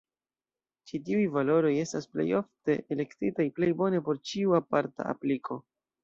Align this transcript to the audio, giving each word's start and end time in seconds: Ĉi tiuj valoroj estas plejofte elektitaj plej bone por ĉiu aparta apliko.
Ĉi 0.91 0.99
tiuj 1.09 1.25
valoroj 1.33 1.73
estas 1.81 2.07
plejofte 2.13 2.75
elektitaj 2.95 3.45
plej 3.59 3.69
bone 3.83 4.01
por 4.07 4.19
ĉiu 4.31 4.57
aparta 4.61 5.07
apliko. 5.13 5.59